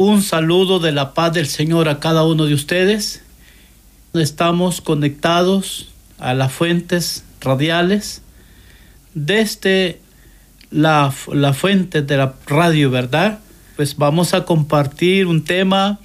[0.00, 3.20] un saludo de la paz del Señor a cada uno de ustedes.
[4.14, 8.22] Estamos conectados a las fuentes radiales
[9.12, 10.00] desde
[10.70, 13.40] la, la fuente de la radio, ¿verdad?
[13.76, 16.00] Pues vamos a compartir un tema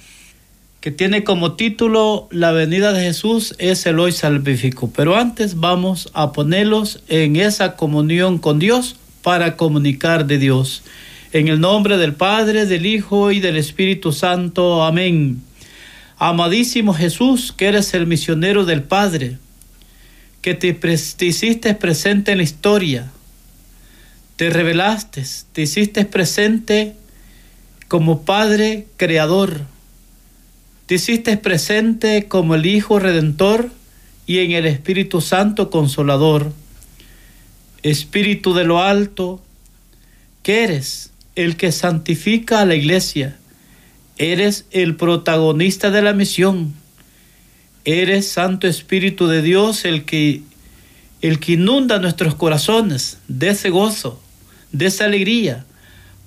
[0.82, 4.90] que tiene como título La venida de Jesús es el hoy salvífico.
[4.94, 10.82] Pero antes vamos a ponerlos en esa comunión con Dios para comunicar de Dios.
[11.36, 14.82] En el nombre del Padre, del Hijo y del Espíritu Santo.
[14.82, 15.42] Amén.
[16.16, 19.36] Amadísimo Jesús, que eres el misionero del Padre,
[20.40, 23.12] que te, te, hiciste presente en la historia,
[24.36, 26.96] te revelaste, te hiciste presente
[27.86, 29.60] como Padre Creador,
[30.86, 33.70] te hiciste presente como el Hijo Redentor
[34.26, 36.50] y en el Espíritu Santo Consolador.
[37.82, 39.42] Espíritu de lo alto,
[40.42, 43.36] que eres el que santifica a la iglesia.
[44.18, 46.74] Eres el protagonista de la misión.
[47.84, 50.42] Eres Santo Espíritu de Dios el que
[51.22, 54.20] el que inunda nuestros corazones de ese gozo,
[54.72, 55.64] de esa alegría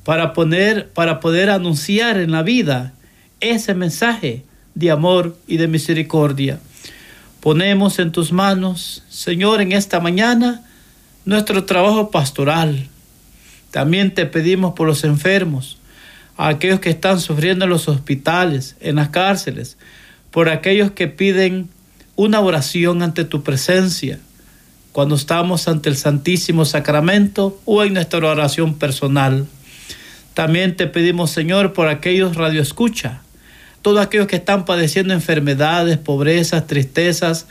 [0.03, 2.93] para poner para poder anunciar en la vida
[3.39, 4.43] ese mensaje
[4.75, 6.59] de amor y de misericordia.
[7.41, 10.63] Ponemos en tus manos, Señor, en esta mañana
[11.25, 12.87] nuestro trabajo pastoral,
[13.71, 15.77] también te pedimos por los enfermos,
[16.37, 19.77] a aquellos que están sufriendo en los hospitales, en las cárceles,
[20.31, 21.69] por aquellos que piden
[22.15, 24.19] una oración ante tu presencia,
[24.91, 29.45] cuando estamos ante el Santísimo Sacramento o en nuestra oración personal.
[30.33, 33.21] También te pedimos, Señor, por aquellos radioescucha,
[33.81, 37.47] todos aquellos que están padeciendo enfermedades, pobrezas, tristezas,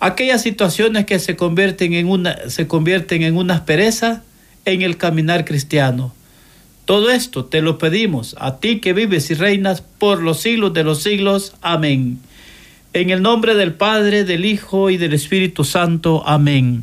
[0.00, 4.22] aquellas situaciones que se convierten en una, se convierten en una aspereza
[4.64, 6.12] en el caminar cristiano.
[6.84, 10.82] Todo esto te lo pedimos a ti que vives y reinas por los siglos de
[10.82, 11.54] los siglos.
[11.62, 12.18] Amén.
[12.92, 16.26] En el nombre del Padre, del Hijo y del Espíritu Santo.
[16.26, 16.82] Amén.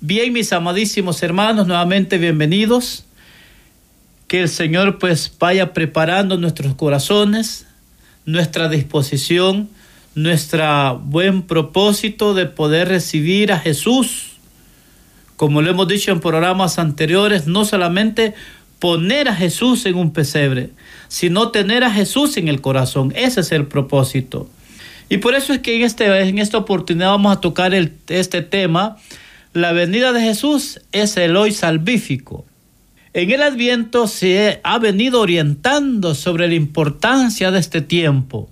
[0.00, 3.04] Bien, mis amadísimos hermanos, nuevamente bienvenidos.
[4.28, 7.66] Que el Señor pues vaya preparando nuestros corazones,
[8.24, 9.68] nuestra disposición,
[10.14, 14.33] nuestro buen propósito de poder recibir a Jesús
[15.36, 18.34] como lo hemos dicho en programas anteriores, no solamente
[18.78, 20.70] poner a Jesús en un pesebre,
[21.08, 23.12] sino tener a Jesús en el corazón.
[23.16, 24.48] Ese es el propósito.
[25.08, 28.96] Y por eso es que en, este, en esta oportunidad vamos a tocar este tema.
[29.52, 32.44] La venida de Jesús es el hoy salvífico.
[33.12, 38.50] En el Adviento se ha venido orientando sobre la importancia de este tiempo.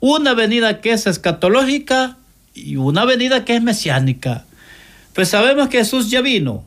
[0.00, 2.18] Una venida que es escatológica
[2.54, 4.44] y una venida que es mesiánica.
[5.18, 6.64] Pues sabemos que Jesús ya vino.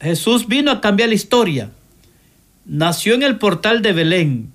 [0.00, 1.70] Jesús vino a cambiar la historia.
[2.64, 4.50] Nació en el portal de Belén.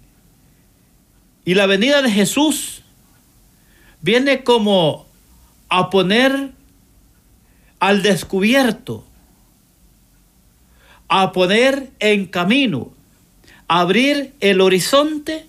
[1.45, 2.81] Y la venida de Jesús
[4.01, 5.05] viene como
[5.69, 6.49] a poner
[7.77, 9.05] al descubierto,
[11.07, 12.91] a poner en camino,
[13.67, 15.45] a abrir el horizonte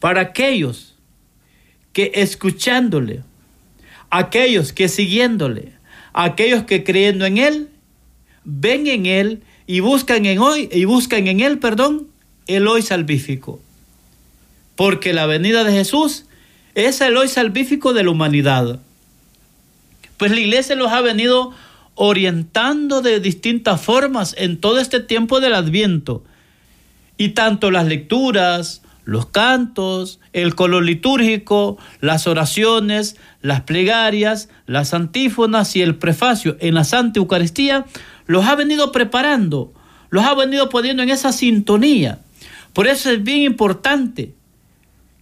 [0.00, 0.96] para aquellos
[1.92, 3.22] que escuchándole,
[4.08, 5.81] aquellos que siguiéndole,
[6.12, 7.68] aquellos que creyendo en Él,
[8.44, 12.08] ven en Él y buscan en hoy, y buscan en Él, perdón,
[12.46, 13.60] el hoy salvífico.
[14.76, 16.26] Porque la venida de Jesús
[16.74, 18.80] es el hoy salvífico de la humanidad.
[20.16, 21.52] Pues la iglesia los ha venido
[21.94, 26.24] orientando de distintas formas en todo este tiempo del adviento.
[27.18, 35.74] Y tanto las lecturas, los cantos, el color litúrgico, las oraciones, las plegarias, las antífonas
[35.76, 37.84] y el prefacio en la Santa Eucaristía,
[38.26, 39.72] los ha venido preparando,
[40.10, 42.20] los ha venido poniendo en esa sintonía.
[42.72, 44.34] Por eso es bien importante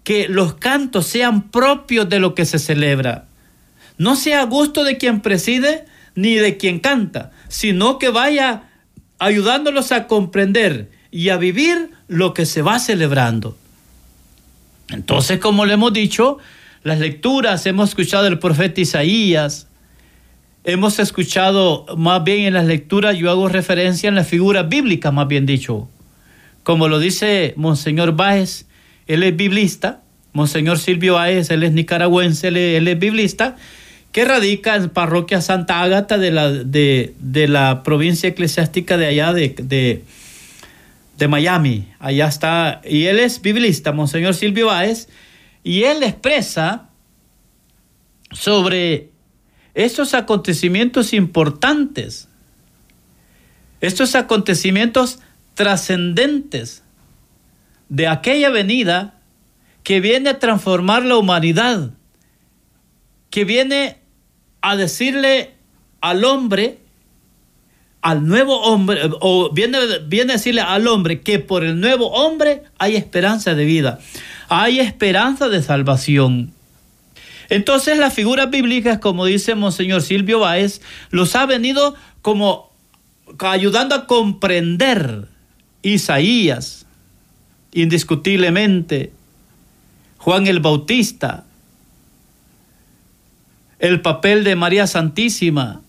[0.05, 3.27] que los cantos sean propios de lo que se celebra.
[3.99, 5.85] No sea a gusto de quien preside
[6.15, 8.65] ni de quien canta, sino que vaya
[9.19, 13.57] ayudándolos a comprender y a vivir lo que se va celebrando.
[14.93, 16.39] Entonces, como le hemos dicho,
[16.83, 19.69] las lecturas, hemos escuchado el profeta Isaías,
[20.65, 25.29] hemos escuchado más bien en las lecturas, yo hago referencia en la figura bíblica, más
[25.29, 25.89] bien dicho.
[26.63, 28.67] Como lo dice Monseñor Báez,
[29.07, 30.03] él es biblista,
[30.33, 33.57] Monseñor Silvio Aez, él es nicaragüense, él, es biblista,
[34.13, 37.15] que radica en parroquia Santa Ágata de la, de,
[37.49, 40.05] la provincia eclesiástica de allá de, de,
[41.21, 41.89] de, Miami.
[41.99, 45.09] Allá está, y él es biblista, Monseñor Silvio Aez,
[45.63, 46.89] y él expresa
[48.33, 49.11] sobre
[49.75, 52.29] estos acontecimientos importantes,
[53.81, 55.21] estos acontecimientos
[55.55, 56.83] trascendentes
[57.89, 59.15] de aquella venida
[59.83, 61.91] que viene a transformar la humanidad,
[63.31, 63.99] que viene
[64.61, 65.55] a decirle
[66.01, 66.80] al hombre,
[68.03, 72.63] al nuevo hombre, o viene, viene a decirle al hombre que por el nuevo hombre
[72.79, 73.99] hay esperanza de vida,
[74.49, 76.53] hay esperanza de salvación.
[77.51, 80.81] Entonces las figuras bíblicas, como dice Monseñor Silvio Báez,
[81.11, 82.71] los ha venido como
[83.39, 85.27] ayudando a comprender
[85.83, 86.87] Isaías,
[87.73, 89.13] indiscutiblemente,
[90.19, 91.45] Juan el Bautista,
[93.79, 95.81] el papel de María Santísima,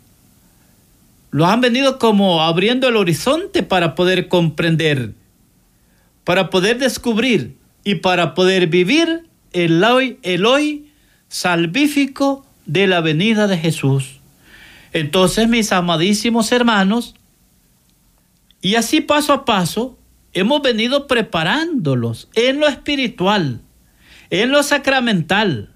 [1.32, 5.14] lo han venido como abriendo el horizonte para poder comprender,
[6.26, 10.92] para poder descubrir y para poder vivir el hoy, el hoy
[11.30, 14.20] salvífico de la venida de Jesús.
[14.92, 17.16] Entonces, mis amadísimos hermanos,
[18.62, 19.98] y así paso a paso,
[20.34, 23.62] hemos venido preparándolos en lo espiritual,
[24.30, 25.74] en lo sacramental.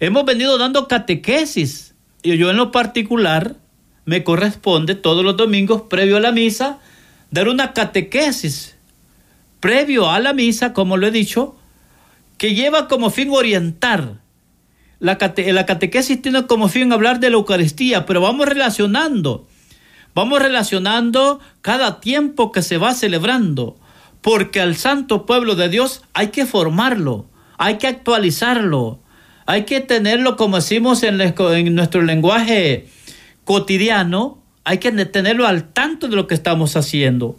[0.00, 1.94] Hemos venido dando catequesis,
[2.24, 3.56] y yo en lo particular
[4.04, 6.78] me corresponde todos los domingos, previo a la misa,
[7.30, 8.76] dar una catequesis,
[9.60, 11.56] previo a la misa, como lo he dicho,
[12.38, 14.20] que lleva como fin orientar.
[14.98, 19.46] La, la catequesis tiene como fin hablar de la Eucaristía, pero vamos relacionando,
[20.14, 23.76] vamos relacionando cada tiempo que se va celebrando,
[24.20, 27.26] porque al santo pueblo de Dios hay que formarlo,
[27.58, 29.00] hay que actualizarlo,
[29.46, 32.88] hay que tenerlo, como decimos en, en nuestro lenguaje
[33.44, 37.38] cotidiano, hay que tenerlo al tanto de lo que estamos haciendo.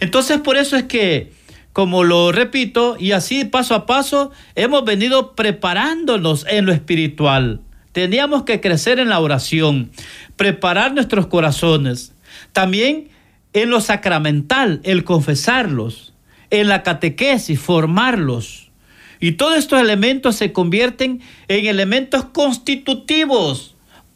[0.00, 1.32] Entonces, por eso es que
[1.74, 7.62] como lo repito, y así paso a paso hemos venido preparándonos en lo espiritual.
[7.90, 9.90] Teníamos que crecer en la oración,
[10.36, 12.12] preparar nuestros corazones.
[12.52, 13.08] También
[13.54, 16.12] en lo sacramental, el confesarlos,
[16.50, 18.70] en la catequesis, formarlos.
[19.18, 23.73] Y todos estos elementos se convierten en elementos constitutivos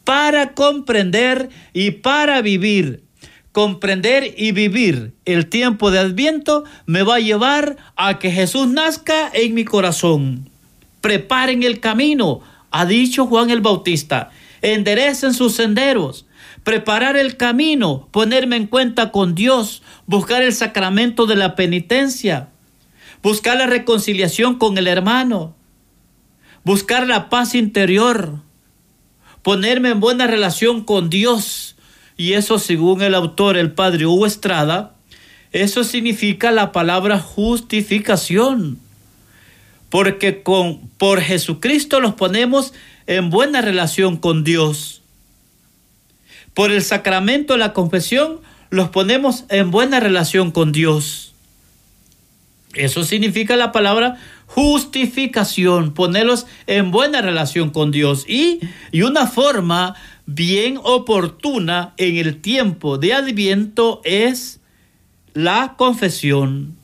[0.08, 3.04] para comprender y para vivir
[3.52, 9.30] comprender y vivir el tiempo de Adviento me va a llevar a que Jesús nazca
[9.34, 10.48] en mi corazón.
[11.02, 12.40] Preparen el camino,
[12.70, 14.30] ha dicho Juan el Bautista.
[14.62, 16.24] Enderecen sus senderos.
[16.64, 22.48] Preparar el camino, ponerme en cuenta con Dios, buscar el sacramento de la penitencia,
[23.22, 25.54] buscar la reconciliación con el hermano,
[26.64, 28.47] buscar la paz interior,
[29.48, 31.74] ponerme en buena relación con Dios,
[32.18, 34.92] y eso según el autor, el padre Hugo Estrada,
[35.52, 38.78] eso significa la palabra justificación.
[39.88, 42.74] Porque con, por Jesucristo los ponemos
[43.06, 45.00] en buena relación con Dios.
[46.52, 51.32] Por el sacramento de la confesión los ponemos en buena relación con Dios.
[52.74, 54.18] Eso significa la palabra
[54.48, 58.24] justificación, ponerlos en buena relación con Dios.
[58.26, 59.94] Y, y una forma
[60.26, 64.60] bien oportuna en el tiempo de Adviento es
[65.34, 66.76] la confesión.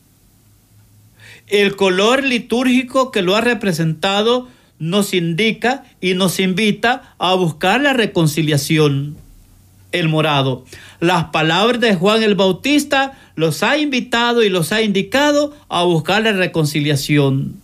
[1.49, 7.93] El color litúrgico que lo ha representado nos indica y nos invita a buscar la
[7.93, 9.17] reconciliación.
[9.95, 10.65] El morado.
[10.99, 16.25] Las palabras de Juan el Bautista los ha invitado y los ha indicado a buscar
[16.25, 17.55] la reconciliación.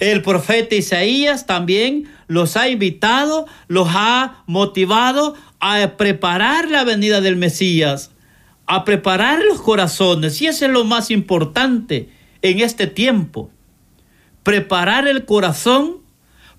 [0.00, 7.36] El profeta Isaías también los ha invitado, los ha motivado a preparar la venida del
[7.36, 8.10] Mesías,
[8.66, 10.42] a preparar los corazones.
[10.42, 12.08] Y eso es lo más importante
[12.42, 13.50] en este tiempo.
[14.42, 15.98] Preparar el corazón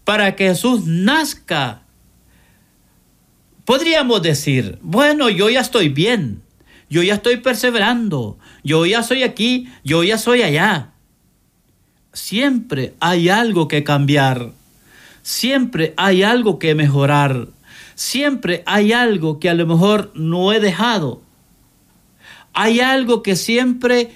[0.06, 1.83] para que Jesús nazca.
[3.66, 6.42] Podríamos decir, bueno, yo ya estoy bien,
[6.90, 10.92] yo ya estoy perseverando, yo ya soy aquí, yo ya soy allá.
[12.12, 14.52] Siempre hay algo que cambiar.
[15.24, 17.48] Siempre hay algo que mejorar.
[17.96, 21.22] Siempre hay algo que a lo mejor no he dejado.
[22.54, 24.12] Hay algo que siempre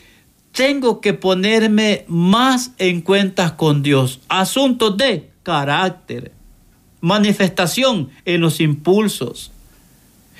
[0.51, 4.21] tengo que ponerme más en cuentas con Dios.
[4.27, 6.33] Asuntos de carácter,
[7.07, 9.51] manifestación en los impulsos.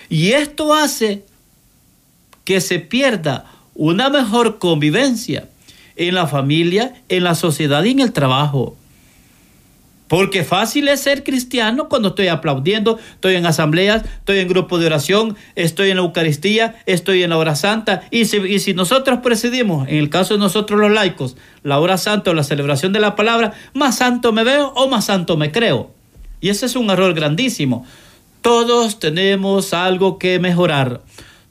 [0.09, 1.24] Y esto hace
[2.43, 5.50] que se pierda una mejor convivencia
[5.95, 8.75] en la familia, en la sociedad y en el trabajo.
[10.07, 14.86] Porque fácil es ser cristiano cuando estoy aplaudiendo, estoy en asambleas, estoy en grupo de
[14.86, 18.03] oración, estoy en la Eucaristía, estoy en la hora santa.
[18.12, 21.97] Y si, y si nosotros presidimos, en el caso de nosotros los laicos, la hora
[21.97, 25.51] santa o la celebración de la palabra, más santo me veo o más santo me
[25.51, 25.96] creo.
[26.41, 27.86] Y ese es un error grandísimo.
[28.41, 31.01] Todos tenemos algo que mejorar.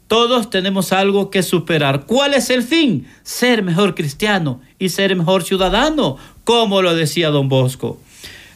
[0.09, 2.07] Todos tenemos algo que superar.
[2.07, 3.09] ¿Cuál es el fin?
[3.25, 7.99] Ser mejor cristiano y ser mejor ciudadano, como lo decía don Bosco.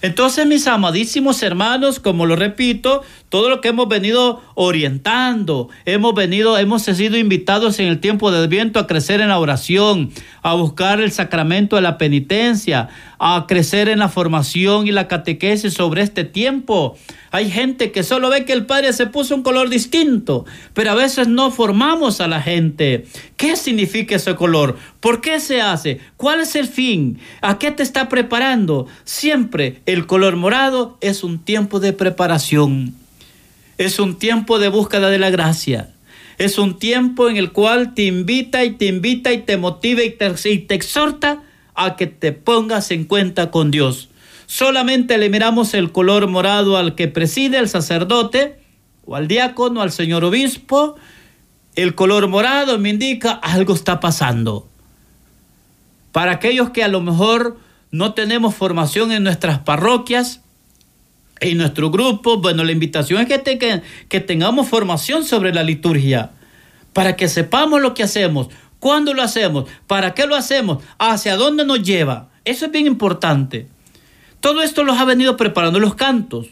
[0.03, 6.59] Entonces, mis amadísimos hermanos, como lo repito, todo lo que hemos venido orientando, hemos venido,
[6.59, 10.11] hemos sido invitados en el tiempo de viento a crecer en la oración,
[10.43, 12.89] a buscar el sacramento de la penitencia,
[13.21, 16.97] a crecer en la formación y la catequesis sobre este tiempo.
[17.31, 20.45] Hay gente que solo ve que el Padre se puso un color distinto,
[20.75, 23.07] pero a veces no formamos a la gente.
[23.37, 24.77] ¿Qué significa ese color?
[24.99, 26.01] ¿Por qué se hace?
[26.17, 27.21] ¿Cuál es el fin?
[27.43, 28.89] ¿A qué te está preparando?
[29.05, 33.00] Siempre el color morado es un tiempo de preparación.
[33.81, 35.89] Es un tiempo de búsqueda de la gracia.
[36.37, 40.11] Es un tiempo en el cual te invita y te invita y te motiva y
[40.11, 41.43] te, exhorta
[41.75, 44.11] a que te pongas en cuenta con Dios.
[44.45, 48.59] Solamente le miramos el color morado al que preside el sacerdote
[49.07, 50.97] o al diácono, al señor obispo.
[51.75, 54.69] El color morado me indica algo está pasando.
[56.13, 57.57] Para aquellos que a lo mejor
[57.93, 60.43] no tenemos formación en nuestras parroquias,
[61.41, 66.33] en nuestro grupo, bueno, la invitación es que, que, tengamos formación sobre la liturgia,
[66.93, 68.49] para que sepamos lo que hacemos,
[68.81, 69.67] ¿Cuándo lo hacemos?
[69.87, 70.83] ¿Para qué lo hacemos?
[70.99, 72.31] ¿Hacia dónde nos lleva?
[72.45, 73.69] Eso es bien importante.
[74.41, 76.49] Todo esto los ha venido preparando los cantos.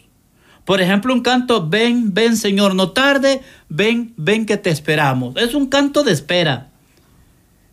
[0.67, 3.41] Por ejemplo, un canto, ven, ven Señor, no tarde,
[3.71, 5.35] ven, ven que te esperamos.
[5.37, 6.69] Es un canto de espera.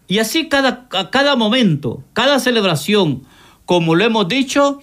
[0.08, 3.24] Y así cada, cada momento, cada celebración,
[3.66, 4.80] como lo hemos dicho,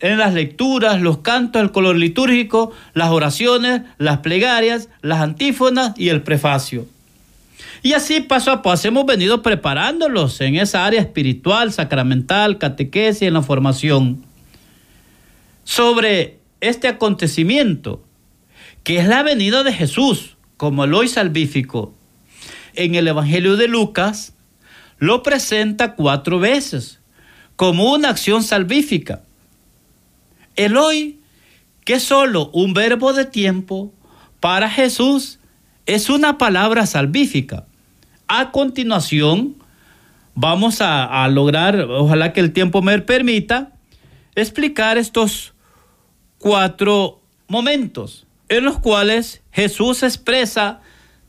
[0.00, 6.08] en las lecturas, los cantos, el color litúrgico, las oraciones, las plegarias, las antífonas y
[6.08, 6.86] el prefacio.
[7.82, 13.34] Y así paso a paso hemos venido preparándolos en esa área espiritual, sacramental, catequesis, en
[13.34, 14.24] la formación.
[15.64, 18.02] Sobre este acontecimiento,
[18.82, 21.94] que es la venida de Jesús, como el hoy salvífico,
[22.74, 24.34] en el Evangelio de Lucas,
[24.98, 27.00] lo presenta cuatro veces
[27.56, 29.22] como una acción salvífica.
[30.60, 31.20] El hoy,
[31.86, 33.94] que es solo un verbo de tiempo,
[34.40, 35.38] para Jesús
[35.86, 37.64] es una palabra salvífica.
[38.28, 39.56] A continuación,
[40.34, 43.72] vamos a, lograr, ojalá que el tiempo me permita,
[44.34, 45.54] explicar estos
[46.36, 50.82] cuatro momentos en los cuales Jesús expresa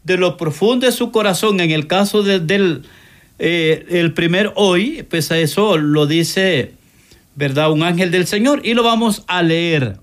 [0.04, 2.84] de lo profundo de su corazón, en el caso del
[3.40, 6.74] eh, el primer hoy, pues a eso lo dice,
[7.36, 7.72] ¿verdad?
[7.72, 9.98] Un ángel del Señor y lo vamos a leer.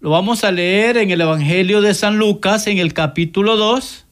[0.00, 4.04] Lo vamos a leer en el Evangelio de San Lucas, en el capítulo 2,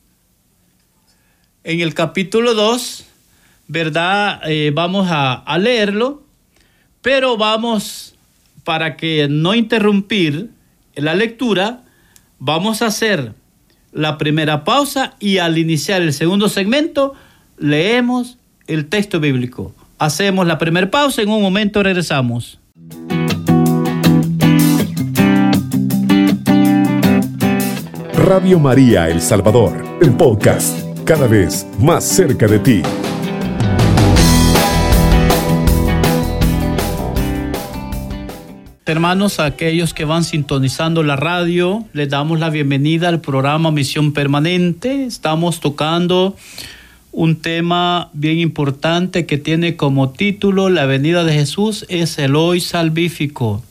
[1.65, 3.07] en el capítulo 2,
[3.67, 4.41] ¿verdad?
[4.47, 6.23] Eh, vamos a, leerlo,
[7.03, 8.15] pero vamos,
[8.63, 10.51] para que no interrumpir
[10.95, 11.83] la lectura,
[12.39, 13.33] vamos a hacer
[13.93, 17.15] la primera pausa y al iniciar el segundo segmento,
[17.59, 19.75] leemos el texto bíblico.
[20.00, 22.59] Hacemos la primera pausa, en un momento regresamos.
[28.14, 32.83] Radio María El Salvador, el podcast cada vez más cerca de ti.
[38.87, 44.14] Hermanos, a aquellos que van sintonizando la radio, les damos la bienvenida al programa Misión
[44.14, 45.04] Permanente.
[45.04, 46.37] Estamos tocando
[47.12, 52.61] un tema bien importante que tiene como título La venida de Jesús es el hoy
[52.61, 53.62] salvífico.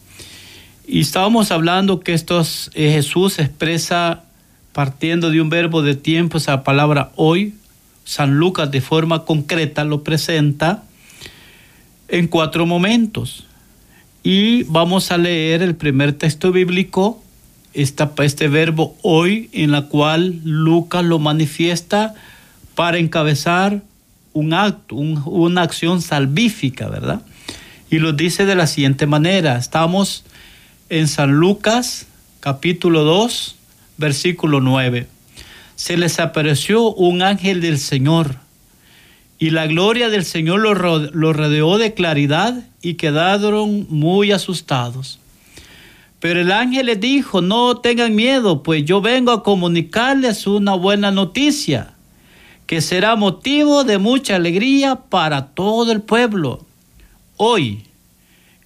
[0.87, 4.23] Y estábamos hablando que estos, eh, Jesús expresa
[4.73, 7.53] partiendo de un verbo de tiempo, esa palabra hoy,
[8.03, 10.83] San Lucas de forma concreta lo presenta
[12.07, 13.45] en cuatro momentos.
[14.23, 17.21] Y vamos a leer el primer texto bíblico,
[17.73, 22.15] esta, este verbo hoy, en la cual Lucas lo manifiesta
[22.79, 23.81] para encabezar
[24.31, 27.21] un acto, una acción salvífica, ¿verdad?
[27.89, 29.57] Y lo dice de la siguiente manera.
[29.57, 30.23] Estamos
[30.87, 32.07] en San Lucas,
[32.39, 33.57] capítulo 2,
[33.97, 35.07] versículo 9.
[35.75, 38.37] Se les apareció un ángel del Señor
[39.39, 45.19] y la gloria del Señor los lo rodeó de claridad y quedaron muy asustados.
[46.21, 51.11] Pero el ángel les dijo, no tengan miedo, pues yo vengo a comunicarles una buena
[51.11, 51.95] noticia,
[52.69, 56.67] que será motivo de mucha alegría para todo el pueblo.
[57.35, 57.87] Hoy,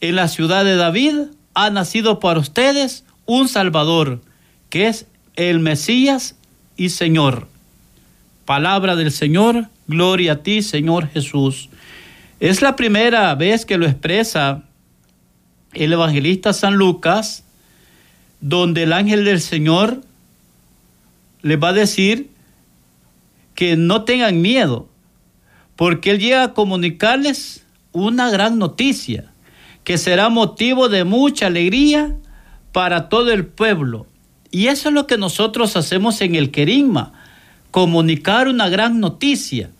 [0.01, 4.19] en la ciudad de David, ha nacido para ustedes un Salvador,
[4.69, 5.05] que es
[5.37, 6.35] el Mesías
[6.75, 7.47] y Señor.
[8.43, 11.69] Palabra del Señor, gloria a ti, Señor Jesús.
[12.41, 14.63] Es la primera vez que lo expresa
[15.71, 17.45] el evangelista San Lucas,
[18.41, 20.01] donde el ángel del Señor
[21.41, 22.32] le va a decir
[23.55, 24.89] que no tengan miedo,
[25.75, 29.31] porque Él llega a comunicarles una gran noticia,
[29.83, 32.15] que será motivo de mucha alegría
[32.71, 34.07] para todo el pueblo.
[34.51, 37.13] Y eso es lo que nosotros hacemos en el querigma,
[37.71, 39.71] comunicar una gran noticia.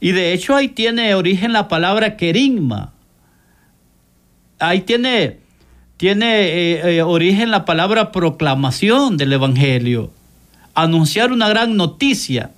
[0.00, 2.92] Y de hecho ahí tiene origen la palabra querigma.
[4.58, 5.40] Ahí tiene,
[5.96, 10.10] tiene eh, eh, origen la palabra proclamación del Evangelio.
[10.74, 12.52] Anunciar una gran noticia.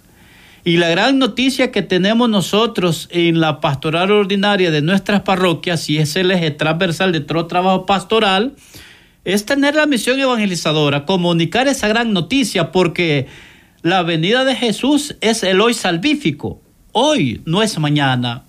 [0.71, 5.99] Y la gran noticia que tenemos nosotros en la pastoral ordinaria de nuestras parroquias, y
[5.99, 8.55] es el eje transversal de todo trabajo pastoral,
[9.25, 13.27] es tener la misión evangelizadora, comunicar esa gran noticia, porque
[13.83, 16.63] la venida de Jesús es el hoy salvífico.
[16.93, 18.45] Hoy no es mañana.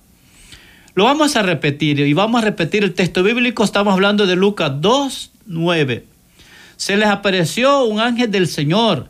[0.94, 3.64] Lo vamos a repetir y vamos a repetir el texto bíblico.
[3.64, 6.06] Estamos hablando de Lucas 2, 9.
[6.78, 9.10] Se les apareció un ángel del Señor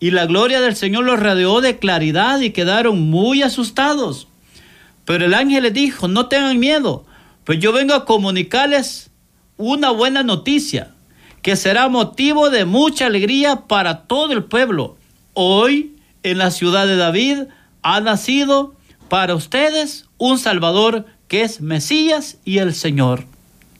[0.00, 4.26] y la gloria del Señor los rodeó de claridad y quedaron muy asustados.
[5.04, 7.04] Pero el ángel les dijo, no tengan miedo,
[7.44, 9.10] pues yo vengo a comunicarles
[9.58, 10.94] una buena noticia,
[11.42, 14.96] que será motivo de mucha alegría para todo el pueblo.
[15.34, 17.42] Hoy, en la ciudad de David,
[17.82, 18.74] ha nacido
[19.08, 23.24] para ustedes un Salvador que es Mesías y el Señor.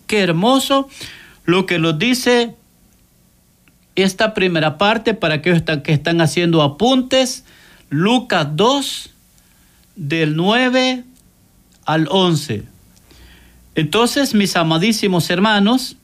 [0.07, 0.89] Qué hermoso
[1.45, 2.57] lo que nos dice
[3.97, 7.45] esta primera parte para aquellos que están haciendo apuntes.
[7.89, 9.11] Lucas 2,
[9.97, 11.05] del 9
[11.85, 12.65] al 11.
[13.75, 15.97] Entonces, mis amadísimos hermanos,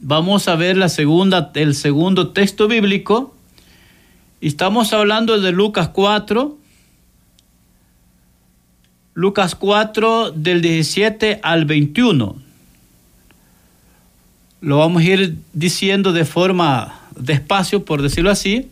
[0.00, 3.34] vamos a ver la segunda, el segundo texto bíblico.
[4.40, 6.58] Estamos hablando de Lucas 4,
[9.14, 12.47] Lucas 4 del 17 al 21.
[14.60, 18.68] Lo vamos a ir diciendo de forma despacio, por decirlo así,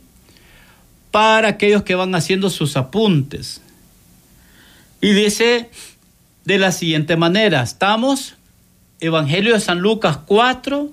[1.10, 3.60] para aquellos que van haciendo sus apuntes.
[5.00, 5.70] Y dice
[6.44, 8.34] de la siguiente manera, estamos,
[9.00, 10.90] Evangelio de San Lucas 4,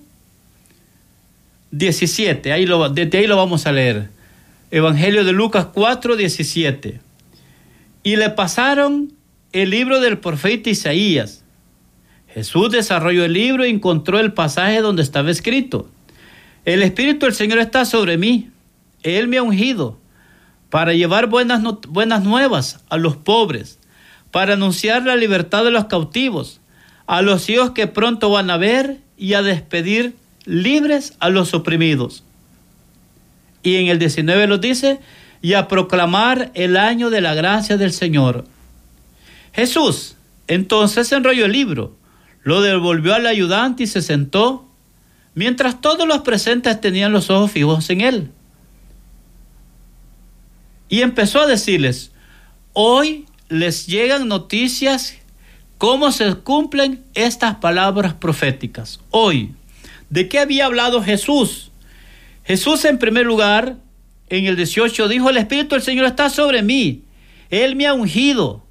[1.71, 4.10] 17, ahí lo, desde ahí lo vamos a leer.
[4.71, 6.99] Evangelio de Lucas 4, 17.
[8.03, 9.13] Y le pasaron
[9.51, 11.42] el libro del profeta Isaías.
[12.34, 15.88] Jesús desarrolló el libro y encontró el pasaje donde estaba escrito.
[16.65, 18.50] El Espíritu del Señor está sobre mí.
[19.04, 20.00] Él me ha ungido
[20.69, 23.78] para llevar buenas, buenas nuevas a los pobres,
[24.32, 26.60] para anunciar la libertad de los cautivos,
[27.06, 30.15] a los hijos que pronto van a ver y a despedir
[30.46, 32.24] libres a los oprimidos.
[33.62, 35.00] Y en el 19 lo dice,
[35.43, 38.46] y a proclamar el año de la gracia del Señor.
[39.52, 40.15] Jesús
[40.48, 41.96] entonces enrolló el libro,
[42.43, 44.67] lo devolvió al ayudante y se sentó,
[45.34, 48.32] mientras todos los presentes tenían los ojos fijos en él.
[50.89, 52.12] Y empezó a decirles,
[52.73, 55.15] hoy les llegan noticias
[55.77, 58.99] cómo se cumplen estas palabras proféticas.
[59.10, 59.53] Hoy,
[60.10, 61.71] ¿de qué había hablado Jesús?
[62.43, 63.77] Jesús en primer lugar,
[64.29, 67.03] en el 18, dijo, el Espíritu del Señor está sobre mí.
[67.49, 68.62] Él me ha ungido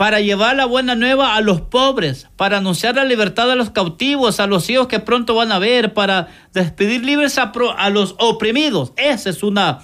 [0.00, 4.40] para llevar la buena nueva a los pobres, para anunciar la libertad a los cautivos,
[4.40, 8.94] a los hijos que pronto van a ver, para despedir libres a, los oprimidos.
[8.96, 9.80] Esa es una,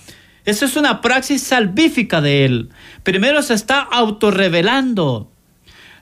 [0.46, 2.70] esa es una praxis salvífica de él.
[3.02, 5.30] Primero se está autorrevelando.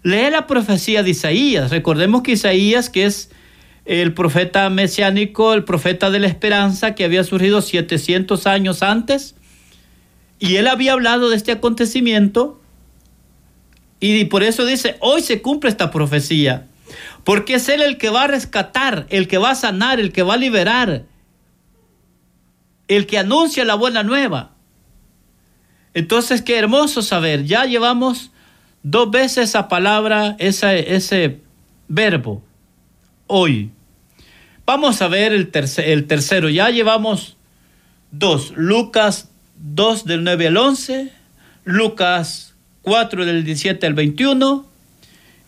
[0.05, 1.73] Lee la profecía de Isaías.
[1.73, 3.33] Recordemos que Isaías, que es
[3.85, 9.35] el profeta mesiánico, el profeta de la esperanza, que había surgido 700 años antes,
[10.39, 12.61] y él había hablado de este acontecimiento
[14.13, 16.67] y por eso dice, hoy se cumple esta profecía.
[17.25, 20.23] Porque es Él el que va a rescatar, el que va a sanar, el que
[20.23, 21.05] va a liberar,
[22.87, 24.53] el que anuncia la buena nueva.
[25.95, 28.31] Entonces, qué hermoso saber, ya llevamos
[28.83, 31.41] dos veces esa palabra, ese,
[31.89, 32.43] verbo,
[33.27, 33.71] hoy.
[34.67, 37.37] Vamos a ver el, el tercero, ya llevamos
[38.11, 41.13] dos, Lucas 2 del 9 al 11,
[41.65, 42.54] Lucas
[42.85, 44.65] 4 del 17 al 21.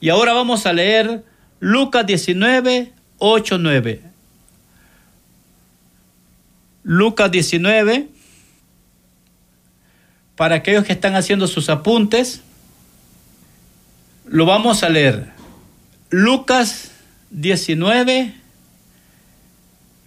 [0.01, 1.22] Y ahora vamos a leer
[1.61, 4.03] Lucas 19, 8, 9.
[6.83, 8.09] Lucas 19,
[10.37, 12.42] para aquellos que están haciendo sus apuntes,
[14.27, 15.33] lo vamos a leer.
[16.11, 16.92] Lucas
[17.31, 18.35] 19,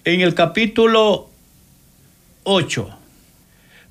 [0.05, 1.29] en el capítulo
[2.43, 2.89] 8.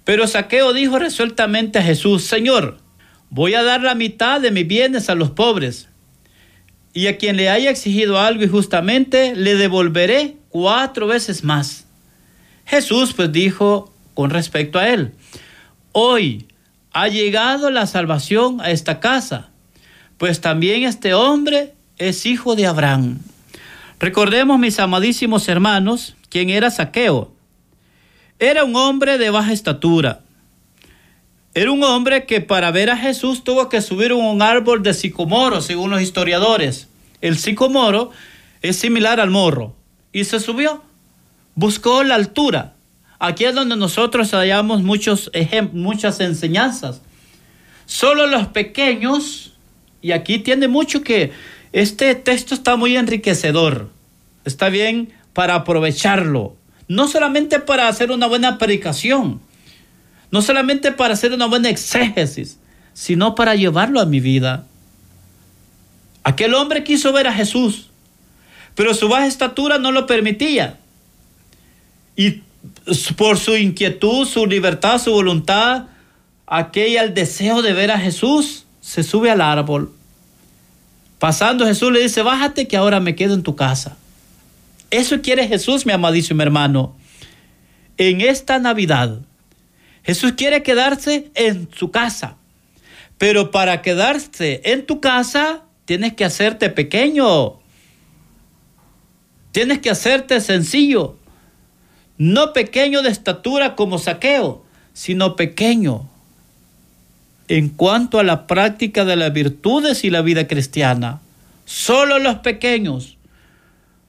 [0.05, 2.79] Pero Saqueo dijo resueltamente a Jesús, Señor,
[3.31, 5.89] voy a dar la mitad de mis bienes a los pobres,
[6.95, 11.87] y a quien le haya exigido algo injustamente, le devolveré cuatro veces más.
[12.65, 15.13] Jesús pues dijo con respecto a él,
[15.93, 16.49] hoy
[16.93, 19.51] ha llegado la salvación a esta casa,
[20.17, 23.21] pues también este hombre es hijo de Abraham.
[24.01, 27.33] Recordemos, mis amadísimos hermanos, quién era Saqueo.
[28.39, 30.21] Era un hombre de baja estatura.
[31.59, 35.61] Era un hombre que para ver a Jesús tuvo que subir un árbol de sicomoro,
[35.61, 36.87] según los historiadores.
[37.21, 38.13] El sicomoro
[38.63, 39.75] es similar al morro.
[40.13, 40.85] Y se subió.
[41.57, 42.75] Buscó la altura.
[43.19, 45.33] Aquí es donde nosotros hallamos muchos
[45.73, 47.03] muchas enseñanzas.
[47.87, 49.53] Solo los pequeños,
[50.01, 51.33] y aquí tiene mucho que,
[51.73, 53.91] este texto está muy enriquecedor.
[54.45, 56.55] Está bien para aprovecharlo.
[56.87, 59.41] No solamente para hacer una buena predicación,
[60.31, 62.59] no solamente para hacer una buena exégesis,
[62.93, 64.67] sino para llevarlo a mi vida.
[66.25, 67.91] Aquel hombre quiso ver a Jesús,
[68.75, 70.79] pero su baja estatura no lo permitía.
[72.17, 72.43] Y
[73.17, 75.85] por su inquietud, su libertad, su voluntad,
[76.47, 79.93] aquella el deseo de ver a Jesús, se sube al árbol.
[81.19, 83.97] Pasando Jesús le dice, bájate que ahora me quedo en tu casa.
[84.91, 86.97] Eso quiere Jesús, mi amadísimo hermano.
[87.97, 89.21] En esta Navidad,
[90.09, 92.39] Jesús quiere quedarse en su casa.
[93.19, 97.59] Pero para quedarse en tu casa, tienes que hacerte pequeño.
[99.53, 101.19] Tienes que hacerte sencillo
[102.17, 106.09] no pequeño de estatura como saqueo, sino pequeño
[107.49, 111.21] en cuanto a la práctica de las virtudes y la vida cristiana.
[111.67, 113.19] Solo los pequeños,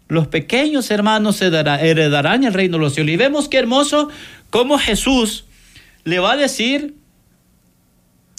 [0.08, 3.12] los pequeños hermanos heredarán el reino de los cielos.
[3.12, 4.08] Y vemos qué hermoso
[4.50, 5.44] cómo Jesús
[6.04, 6.96] le va a decir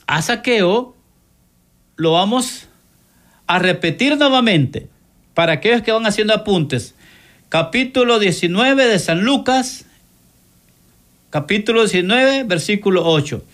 [0.07, 0.97] a Saqueo,
[1.97, 2.69] lo vamos
[3.47, 4.89] a repetir nuevamente
[5.35, 6.95] para aquellos que van haciendo apuntes
[7.51, 9.85] capítulo 19 de San Lucas,
[11.31, 13.45] capítulo 19, versículo 8.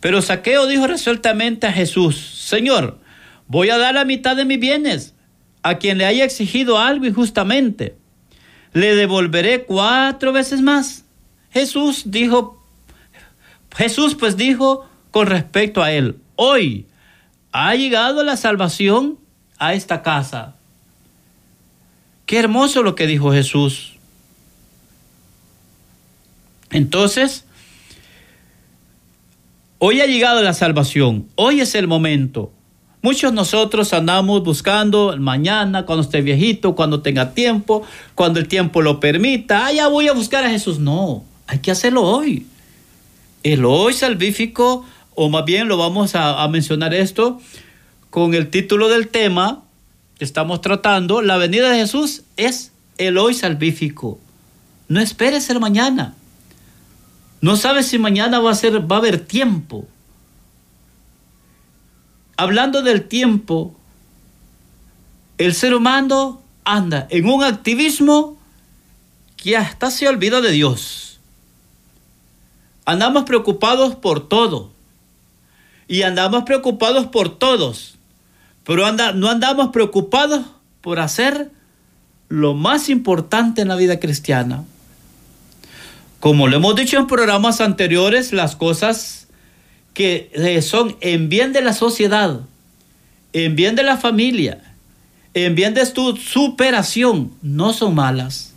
[0.00, 2.98] Pero Saqueo dijo resueltamente a Jesús, Señor,
[3.46, 5.14] voy a dar la mitad de mis bienes
[5.62, 7.96] a quien le haya exigido algo injustamente.
[8.74, 11.06] Le devolveré cuatro veces más.
[11.50, 12.57] Jesús dijo,
[13.78, 16.86] Jesús pues dijo con respecto a él, hoy
[17.52, 19.18] ha llegado la salvación
[19.58, 20.56] a esta casa
[22.28, 23.94] Qué hermoso lo que dijo Jesús.
[26.68, 27.46] Entonces,
[29.78, 32.52] hoy ha llegado la salvación, hoy es el momento.
[33.00, 37.82] Muchos nosotros andamos buscando mañana, cuando esté viejito, cuando tenga tiempo,
[38.14, 39.64] cuando el tiempo lo permita.
[39.64, 40.78] Ah, ya voy a buscar a Jesús.
[40.78, 42.46] No, hay que hacerlo hoy.
[43.48, 44.84] El hoy salvífico,
[45.14, 47.40] o más bien lo vamos a, a mencionar esto
[48.10, 49.64] con el título del tema,
[50.18, 54.18] estamos tratando, la venida de Jesús es el hoy salvífico.
[54.88, 56.14] No esperes el mañana.
[57.40, 59.88] No sabes si mañana va a ser, va a haber tiempo.
[62.36, 63.74] Hablando del tiempo,
[65.38, 68.36] el ser humano anda en un activismo
[69.38, 71.07] que hasta se olvida de Dios.
[72.88, 74.72] Andamos preocupados por todo.
[75.88, 77.96] Y andamos preocupados por todos.
[78.64, 80.46] Pero anda, no andamos preocupados
[80.80, 81.50] por hacer
[82.30, 84.64] lo más importante en la vida cristiana.
[86.18, 89.28] Como lo hemos dicho en programas anteriores, las cosas
[89.92, 92.40] que eh, son en bien de la sociedad,
[93.34, 94.62] en bien de la familia,
[95.34, 98.54] en bien de tu superación, no son malas.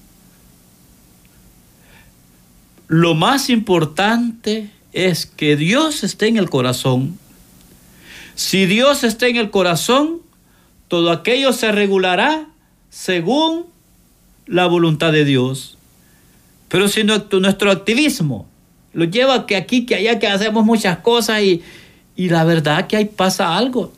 [2.92, 7.18] Lo más importante es que Dios esté en el corazón
[8.42, 10.20] si Dios está en el corazón,
[10.88, 12.48] todo aquello se regulará
[12.90, 13.68] según
[14.48, 15.78] la voluntad de Dios.
[16.68, 18.48] Pero si nuestro activismo
[18.94, 21.62] lo lleva que aquí, que allá, que hacemos muchas cosas y,
[22.16, 23.94] y la verdad que ahí pasa algo.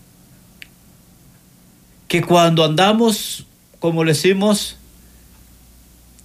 [2.10, 3.46] Que cuando andamos,
[3.80, 4.76] como le decimos,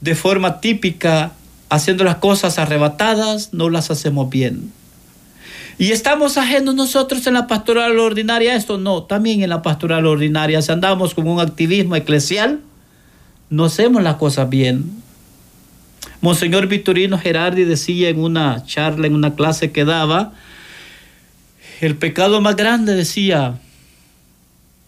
[0.00, 1.35] de forma típica,
[1.68, 4.72] haciendo las cosas arrebatadas, no las hacemos bien.
[5.78, 10.61] Y estamos ajenos nosotros en la pastoral ordinaria esto, no, también en la pastoral ordinaria,
[10.61, 12.61] si andamos con un activismo eclesial,
[13.48, 15.02] no hacemos las cosas bien.
[16.20, 20.33] Monseñor Victorino Gerardi decía en una charla, en una clase que daba,
[21.81, 23.61] el pecado más grande, decía,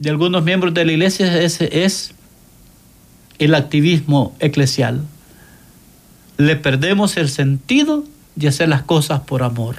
[0.01, 2.15] de algunos miembros de la iglesia es, es
[3.39, 5.03] el activismo eclesial.
[6.41, 9.77] Le perdemos el sentido de hacer las cosas por amor.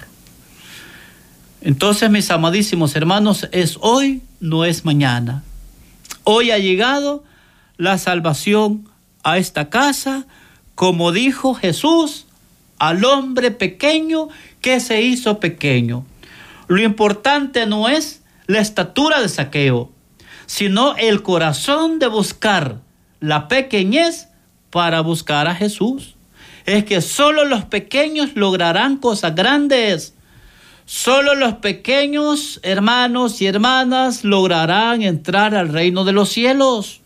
[1.62, 5.41] Entonces, mis amadísimos hermanos, es hoy, no es mañana.
[6.24, 7.24] Hoy ha llegado
[7.78, 8.88] la salvación
[9.24, 10.28] a esta casa,
[10.76, 12.28] como dijo Jesús
[12.78, 14.28] al hombre pequeño
[14.62, 16.06] que se hizo pequeño.
[16.67, 19.91] Lo importante no es la estatura de saqueo,
[20.45, 22.82] sino el corazón de buscar
[23.19, 24.28] la pequeñez
[24.69, 26.17] para buscar a Jesús.
[26.65, 30.13] Es que solo los pequeños lograrán cosas grandes.
[30.86, 37.02] Solo los pequeños hermanos y hermanas lograrán entrar al reino de los cielos.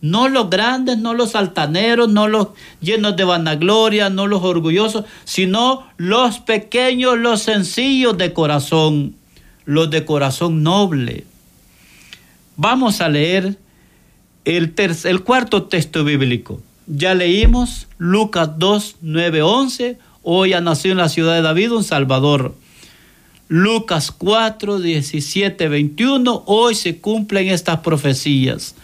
[0.00, 2.48] No los grandes, no los altaneros, no los
[2.80, 9.16] llenos de vanagloria, no los orgullosos, sino los pequeños, los sencillos de corazón,
[9.64, 11.24] los de corazón noble.
[12.56, 13.58] Vamos a leer
[14.44, 14.72] el,
[15.04, 16.62] el cuarto texto bíblico.
[16.88, 19.98] Ya leímos Lucas 2, 9, 11.
[20.22, 22.54] Hoy ha nacido en la ciudad de David un Salvador.
[23.48, 26.44] Lucas 4, 17, 21.
[26.46, 28.74] Hoy se cumplen estas profecías.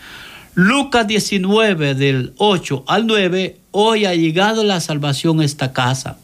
[0.54, 6.18] Lucas 19 del 8 al 9, hoy ha llegado la salvación a esta casa.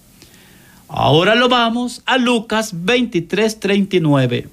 [0.87, 4.49] Ahora lo vamos a Lucas 23, 39.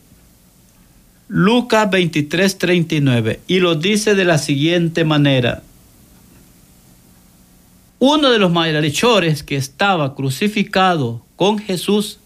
[1.27, 3.41] Lucas 23, 39.
[3.47, 5.61] Y lo dice de la siguiente manera.
[7.99, 12.19] Uno de los malhechores que estaba crucificado con Jesús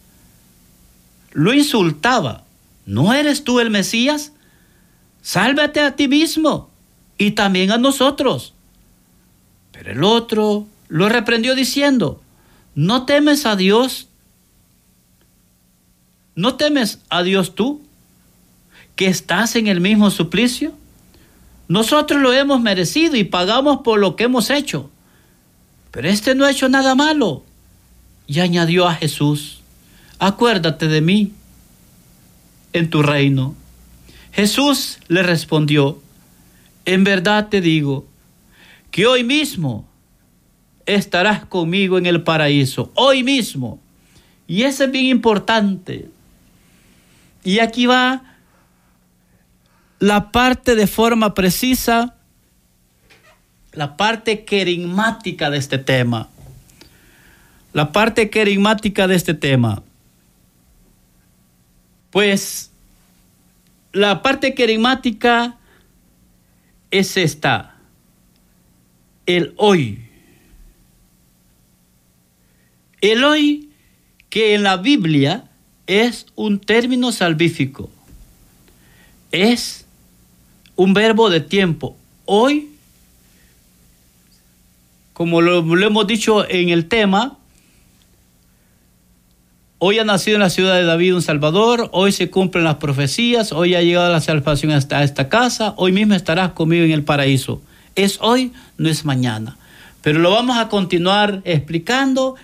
[1.31, 2.43] lo insultaba.
[2.85, 4.33] ¿No eres tú el Mesías?
[5.21, 6.69] Sálvate a ti mismo
[7.17, 8.53] y también a nosotros.
[9.71, 12.21] Pero el otro lo reprendió diciendo,
[12.75, 14.09] ¿no temes a Dios?
[16.35, 17.81] ¿No temes a Dios tú,
[18.95, 20.73] que estás en el mismo suplicio?
[21.69, 24.90] Nosotros lo hemos merecido y pagamos por lo que hemos hecho.
[25.91, 27.43] Pero este no ha hecho nada malo.
[28.27, 29.61] Y añadió a Jesús,
[30.19, 31.33] acuérdate de mí
[32.73, 33.55] en tu reino.
[34.31, 36.01] Jesús le respondió,
[36.85, 38.07] en verdad te digo
[38.89, 39.85] que hoy mismo
[40.85, 43.79] estarás conmigo en el paraíso, hoy mismo.
[44.47, 46.09] Y eso es bien importante.
[47.43, 48.23] Y aquí va
[49.99, 52.15] la parte de forma precisa,
[53.73, 56.29] la parte querigmática de este tema.
[57.73, 59.83] La parte querigmática de este tema.
[62.09, 62.71] Pues
[63.93, 65.57] la parte querigmática
[66.91, 67.75] es esta,
[69.25, 70.05] el hoy.
[72.99, 73.69] El hoy
[74.29, 75.49] que en la Biblia
[75.87, 77.89] es un término salvífico,
[79.31, 79.85] es
[80.75, 81.97] un verbo de tiempo.
[82.25, 82.70] Hoy,
[85.13, 87.37] como lo, hemos dicho en el tema,
[89.83, 93.51] Hoy ha nacido en la ciudad de David un Salvador, hoy se cumplen las profecías,
[93.51, 97.63] hoy ha llegado la salvación hasta esta casa, hoy mismo estarás conmigo en el paraíso.
[97.95, 99.57] Es hoy, no es mañana.
[100.03, 102.35] Pero lo vamos a continuar explicando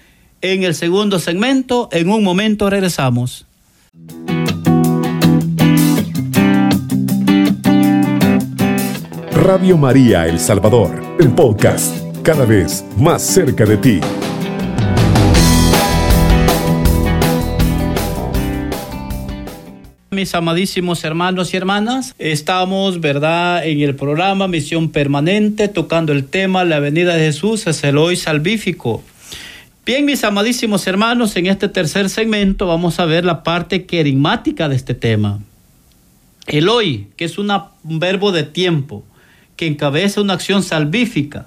[0.42, 1.90] en el segundo segmento.
[1.92, 3.46] En un momento regresamos.
[9.32, 11.96] Radio María El Salvador, el podcast,
[12.28, 14.02] cada vez más cerca de ti.
[20.12, 22.14] mis amadísimos hermanos y hermanas.
[22.18, 27.82] Estamos, ¿verdad?, en el programa Misión Permanente, tocando el tema La venida de Jesús es
[27.86, 29.04] el hoy salvífico.
[29.86, 34.76] Bien, mis amadísimos hermanos, en este tercer segmento vamos a ver la parte querigmática de
[34.76, 35.40] este tema.
[36.46, 37.50] El hoy, que es un
[37.86, 39.06] verbo de tiempo,
[39.56, 41.46] que encabeza una acción salvífica.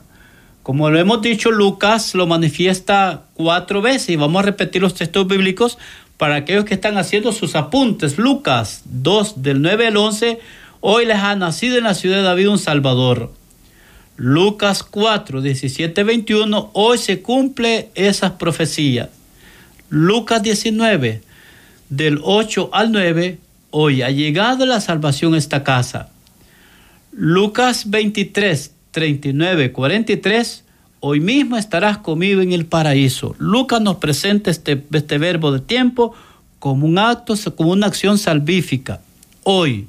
[0.63, 5.27] Como lo hemos dicho, Lucas lo manifiesta cuatro veces y vamos a repetir los textos
[5.27, 5.79] bíblicos
[6.19, 8.19] para aquellos que están haciendo sus apuntes.
[8.19, 10.39] Lucas 2 del 9 al 11,
[10.81, 13.33] hoy les ha nacido en la ciudad de David un Salvador.
[14.17, 19.09] Lucas 4, 17, 21, hoy se cumple esas profecías.
[19.89, 21.23] Lucas 19,
[21.89, 23.39] del 8 al 9,
[23.71, 26.11] hoy ha llegado la salvación a esta casa.
[27.13, 30.65] Lucas 23, 39, 43,
[31.01, 33.35] hoy mismo estarás conmigo en el paraíso.
[33.39, 36.15] Lucas nos presenta este, este verbo de tiempo
[36.59, 39.01] como un acto, como una acción salvífica.
[39.45, 39.87] Hoy.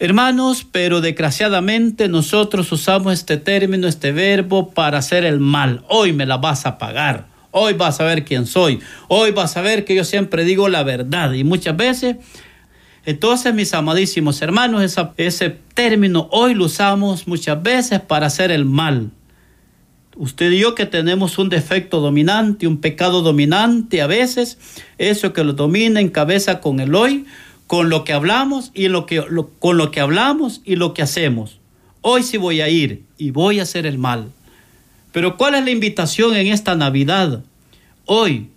[0.00, 5.82] Hermanos, pero desgraciadamente nosotros usamos este término, este verbo para hacer el mal.
[5.88, 7.26] Hoy me la vas a pagar.
[7.50, 8.78] Hoy vas a ver quién soy.
[9.08, 11.32] Hoy vas a ver que yo siempre digo la verdad.
[11.32, 12.16] Y muchas veces,
[13.08, 19.12] entonces mis amadísimos hermanos, ese término hoy lo usamos muchas veces para hacer el mal.
[20.14, 24.58] Usted y yo que tenemos un defecto dominante, un pecado dominante a veces,
[24.98, 27.24] eso que lo domina en cabeza con el hoy,
[27.66, 28.88] con lo que hablamos y
[29.58, 31.60] con lo que hablamos y lo que hacemos.
[32.02, 34.32] Hoy sí voy a ir y voy a hacer el mal.
[35.12, 37.42] Pero ¿cuál es la invitación en esta Navidad?
[38.04, 38.50] Hoy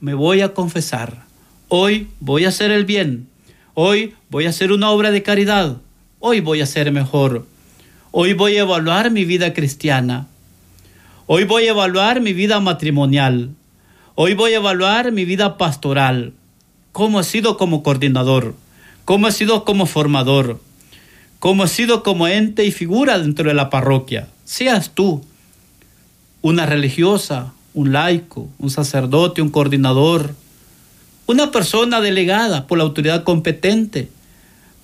[0.00, 1.24] me voy a confesar.
[1.68, 3.28] Hoy voy a hacer el bien.
[3.78, 5.76] Hoy voy a hacer una obra de caridad.
[6.18, 7.44] Hoy voy a ser mejor.
[8.10, 10.28] Hoy voy a evaluar mi vida cristiana.
[11.26, 13.50] Hoy voy a evaluar mi vida matrimonial.
[14.14, 16.32] Hoy voy a evaluar mi vida pastoral.
[16.92, 18.54] Cómo he sido como coordinador.
[19.04, 20.58] Cómo he sido como formador.
[21.38, 24.28] Cómo he sido como ente y figura dentro de la parroquia.
[24.46, 25.22] Seas tú
[26.40, 30.34] una religiosa, un laico, un sacerdote, un coordinador,
[31.26, 34.08] una persona delegada por la autoridad competente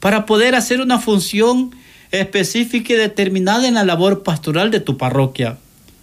[0.00, 1.74] para poder hacer una función
[2.10, 5.58] específica y determinada en la labor pastoral de tu parroquia.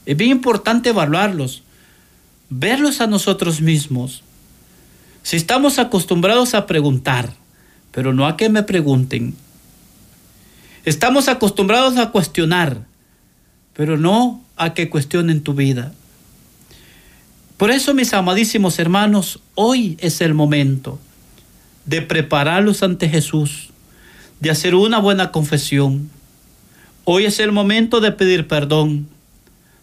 [0.06, 1.64] Es bien importante evaluarlos,
[2.50, 4.24] verlos a nosotros mismos.
[5.24, 7.34] Si estamos acostumbrados a preguntar,
[7.92, 9.36] pero no a que me pregunten.
[10.86, 12.86] Estamos acostumbrados a cuestionar,
[13.74, 15.94] pero no a que cuestionen tu vida.
[17.60, 20.98] Por eso, mis amadísimos hermanos, hoy es el momento
[21.84, 23.72] de prepararlos ante Jesús,
[24.40, 26.10] de hacer una buena confesión.
[27.04, 29.10] Hoy es el momento de pedir perdón,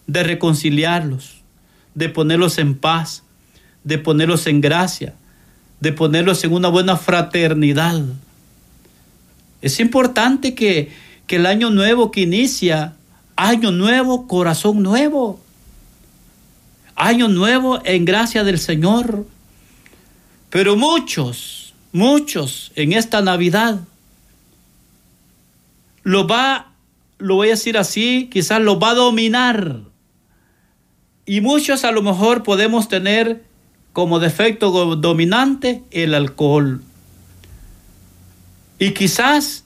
[0.07, 1.35] de reconciliarlos,
[1.93, 3.21] de ponerlos en paz,
[3.83, 5.13] de ponerlos en gracia,
[5.79, 8.03] de ponerlos en una buena fraternidad.
[9.61, 10.91] Es importante que,
[11.27, 12.95] que el año nuevo que inicia
[13.39, 15.39] Año nuevo, corazón nuevo.
[16.97, 19.25] Año nuevo en gracia del Señor.
[20.49, 23.79] Pero muchos, muchos en esta Navidad
[26.01, 26.71] lo va,
[27.19, 29.81] lo voy a decir así, quizás lo va a dominar.
[31.25, 33.43] Y muchos a lo mejor podemos tener
[33.93, 36.81] como defecto dominante el alcohol.
[38.79, 39.65] Y quizás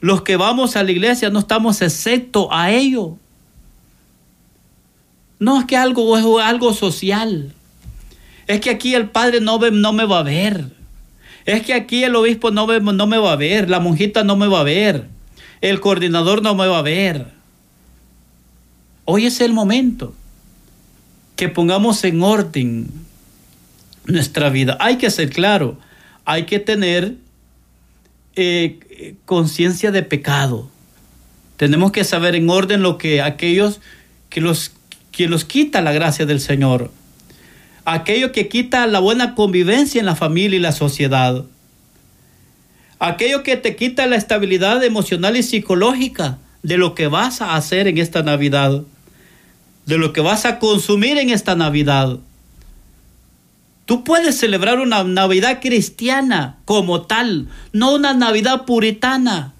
[0.00, 3.18] los que vamos a la iglesia no estamos excepto a ello.
[5.44, 7.52] No es que algo es algo social.
[8.46, 10.70] Es que aquí el padre no, no me va a ver.
[11.44, 13.68] Es que aquí el obispo no no me va a ver.
[13.68, 15.06] La monjita no me va a ver.
[15.60, 17.26] El coordinador no me va a ver.
[19.04, 20.14] Hoy es el momento
[21.36, 22.90] que pongamos en orden
[24.06, 24.78] nuestra vida.
[24.80, 25.76] Hay que ser claro.
[26.24, 27.16] Hay que tener
[28.34, 30.70] eh, conciencia de pecado.
[31.58, 33.82] Tenemos que saber en orden lo que aquellos
[34.30, 34.72] que los,
[35.16, 36.90] que los quita la gracia del Señor.
[37.84, 41.44] Aquello que quita la buena convivencia en la familia y la sociedad.
[42.98, 47.86] Aquello que te quita la estabilidad emocional y psicológica de lo que vas a hacer
[47.86, 48.82] en esta Navidad.
[49.86, 52.18] De lo que vas a consumir en esta Navidad.
[53.84, 59.52] Tú puedes celebrar una Navidad cristiana como tal, no una Navidad puritana,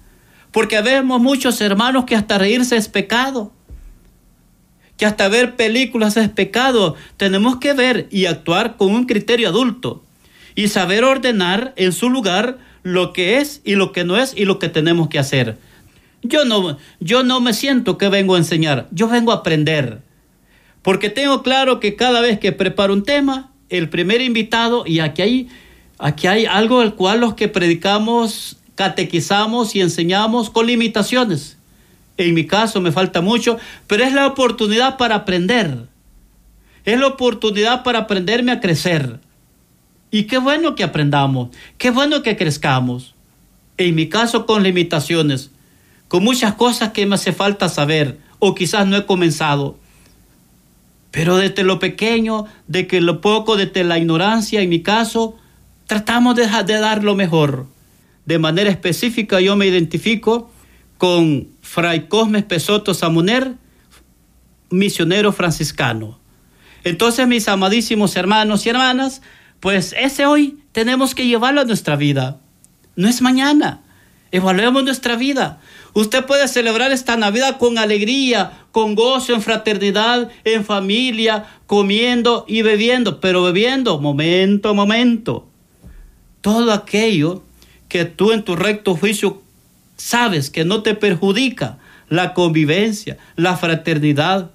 [0.51, 3.53] porque vemos muchos hermanos que hasta reírse es pecado,
[4.97, 6.95] que hasta ver películas es pecado.
[7.17, 10.03] Tenemos que ver y actuar con un criterio adulto
[10.55, 14.45] y saber ordenar en su lugar lo que es y lo que no es y
[14.45, 15.57] lo que tenemos que hacer.
[16.21, 20.01] Yo no, yo no me siento que vengo a enseñar, yo vengo a aprender,
[20.81, 25.21] porque tengo claro que cada vez que preparo un tema, el primer invitado y aquí
[25.21, 25.49] hay,
[25.97, 31.57] aquí hay algo al cual los que predicamos, catequizamos y enseñamos con limitaciones.
[32.17, 35.87] En mi caso me falta mucho, pero es la oportunidad para aprender.
[36.85, 39.19] Es la oportunidad para aprenderme a crecer.
[40.11, 43.15] Y qué bueno que aprendamos, qué bueno que crezcamos.
[43.77, 45.51] En mi caso con limitaciones,
[46.07, 49.77] con muchas cosas que me hace falta saber o quizás no he comenzado.
[51.11, 55.35] Pero desde lo pequeño, de que lo poco, desde la ignorancia, en mi caso,
[55.87, 57.67] tratamos de, de dar lo mejor.
[58.25, 60.49] De manera específica yo me identifico
[60.97, 63.51] con Fray Cosme Pesoto Samuner,
[64.69, 66.17] misionero franciscano.
[66.85, 69.21] Entonces, mis amadísimos hermanos y hermanas,
[69.59, 72.39] pues ese hoy tenemos que llevarlo a nuestra vida.
[72.95, 73.81] No es mañana.
[74.31, 75.59] Evaluemos nuestra vida.
[75.93, 82.61] Usted puede celebrar esta Navidad con alegría, con gozo, en fraternidad, en familia, comiendo y
[82.61, 85.45] bebiendo, pero bebiendo momento a momento.
[86.39, 87.43] Todo aquello
[87.89, 89.43] que tú en tu recto juicio
[89.95, 91.77] sabes que no te perjudica
[92.09, 94.51] la convivencia, la fraternidad,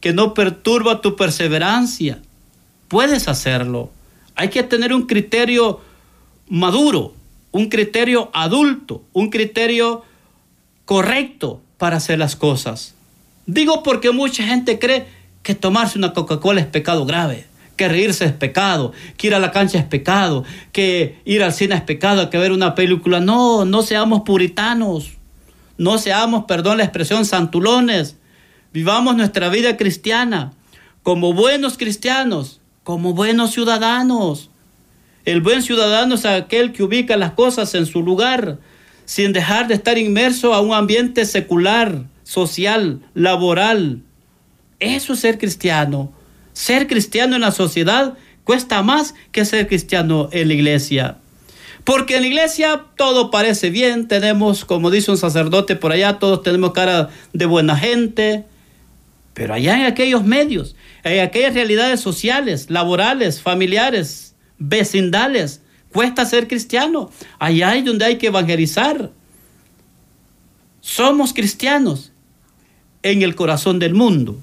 [0.00, 2.20] que no perturba tu perseverancia,
[2.88, 3.90] puedes hacerlo.
[4.34, 5.80] Hay que tener un criterio
[6.48, 7.14] maduro,
[7.50, 10.04] un criterio adulto, un criterio
[10.84, 12.94] correcto para hacer las cosas.
[13.46, 15.06] Digo porque mucha gente cree
[15.42, 17.47] que tomarse una Coca-Cola es pecado grave,
[17.78, 21.76] que reírse es pecado, que ir a la cancha es pecado, que ir al cine
[21.76, 23.20] es pecado, que ver una película.
[23.20, 25.12] No, no seamos puritanos,
[25.78, 28.18] no seamos, perdón la expresión, santulones.
[28.74, 30.52] Vivamos nuestra vida cristiana
[31.02, 34.50] como buenos cristianos, como buenos ciudadanos.
[35.24, 38.58] El buen ciudadano es aquel que ubica las cosas en su lugar,
[39.06, 44.02] sin dejar de estar inmerso a un ambiente secular, social, laboral.
[44.80, 46.12] Eso es ser cristiano.
[46.58, 51.18] Ser cristiano en la sociedad cuesta más que ser cristiano en la iglesia.
[51.84, 56.42] Porque en la iglesia todo parece bien, tenemos, como dice un sacerdote por allá, todos
[56.42, 58.44] tenemos cara de buena gente,
[59.34, 67.08] pero allá en aquellos medios, en aquellas realidades sociales, laborales, familiares, vecindales, cuesta ser cristiano.
[67.38, 69.12] Allá es donde hay que evangelizar.
[70.80, 72.10] Somos cristianos
[73.04, 74.40] en el corazón del mundo.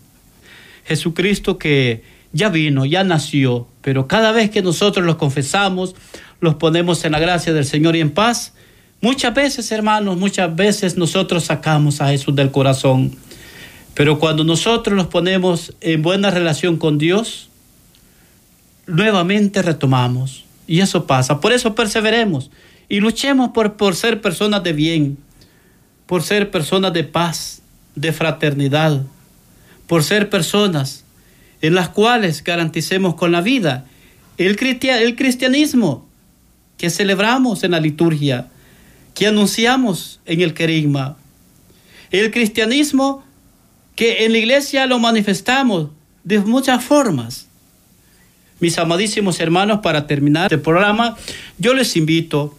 [0.86, 5.95] Jesucristo que ya vino, ya nació, pero cada vez que nosotros los confesamos,
[6.41, 8.53] los ponemos en la gracia del Señor y en paz,
[9.01, 13.15] muchas veces, hermanos, muchas veces nosotros sacamos a Jesús del corazón.
[13.93, 17.49] Pero cuando nosotros nos ponemos en buena relación con Dios,
[18.88, 20.43] nuevamente retomamos.
[20.67, 21.39] Y eso pasa.
[21.39, 22.51] Por eso perseveremos
[22.89, 25.17] y luchemos por, por ser personas de bien,
[26.05, 27.61] por ser personas de paz,
[27.95, 29.01] de fraternidad,
[29.88, 31.03] por ser personas
[31.61, 33.86] en las cuales garanticemos con la vida
[34.38, 36.07] el, el cristianismo
[36.77, 38.49] que celebramos en la liturgia,
[39.13, 41.17] que anunciamos en el querigma.
[42.11, 43.23] El cristianismo
[43.95, 45.89] que en la iglesia lo manifestamos
[46.23, 47.47] de muchas formas.
[48.59, 51.17] Mis amadísimos hermanos, para terminar este programa,
[51.57, 52.57] yo les invito,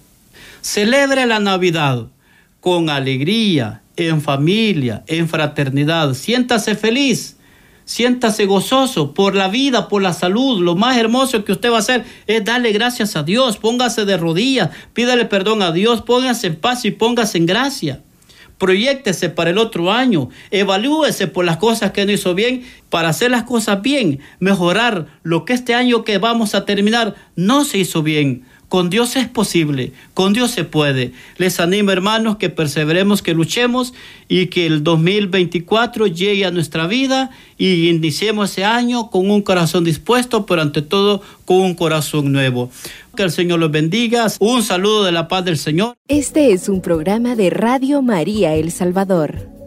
[0.63, 2.07] celebre la Navidad
[2.61, 6.15] con alegría, en familia, en fraternidad.
[6.15, 7.37] Siéntase feliz,
[7.85, 10.63] siéntase gozoso por la vida, por la salud.
[10.63, 13.57] Lo más hermoso que usted va a hacer es darle gracias a Dios.
[13.57, 18.01] Póngase de rodillas, pídale perdón a Dios, póngase en paz y póngase en gracia
[18.59, 23.31] proyectese para el otro año, evalúese por las cosas que no hizo bien, para hacer
[23.31, 28.03] las cosas bien, mejorar lo que este año que vamos a terminar no se hizo
[28.03, 28.45] bien.
[28.69, 31.13] Con Dios es posible, con Dios se puede.
[31.37, 33.95] Les animo hermanos que perseveremos, que luchemos
[34.29, 39.85] y que el 2024 llegue a nuestra vida y iniciemos ese año con un corazón
[39.85, 42.71] dispuesto, pero ante todo con un corazón nuevo.
[43.15, 44.27] Que el Señor los bendiga.
[44.41, 45.95] Un saludo de la paz del Señor.
[46.09, 49.56] Este es un programa de Radio María El Salvador.